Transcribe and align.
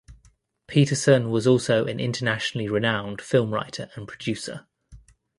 Peterson 0.65 1.29
was 1.29 1.45
also 1.45 1.85
an 1.85 1.99
internationally 1.99 2.67
renowned 2.67 3.21
film 3.21 3.53
writer 3.53 3.91
and 3.93 4.07
producer. 4.07 4.65